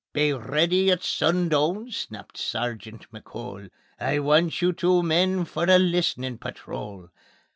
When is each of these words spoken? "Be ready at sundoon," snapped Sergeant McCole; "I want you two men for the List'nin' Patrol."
"Be 0.13 0.33
ready 0.33 0.89
at 0.89 1.03
sundoon," 1.03 1.91
snapped 1.91 2.35
Sergeant 2.35 3.05
McCole; 3.13 3.69
"I 3.99 4.17
want 4.17 4.59
you 4.59 4.73
two 4.73 5.03
men 5.03 5.45
for 5.45 5.67
the 5.67 5.77
List'nin' 5.77 6.39
Patrol." 6.39 7.09